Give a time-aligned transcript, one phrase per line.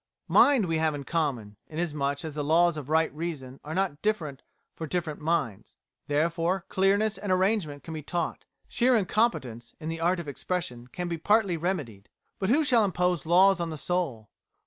[0.27, 4.41] Mind we have in common, inasmuch as the laws of right reason are not different
[4.73, 5.75] for different minds.
[6.07, 11.07] Therefore clearness and arrangement can be taught, sheer incompetence in the art of expression can
[11.07, 12.09] be partly remedied.
[12.39, 14.31] But who shall impose laws on the soul?